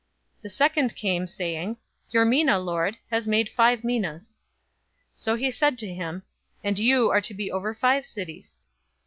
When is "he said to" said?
5.35-5.93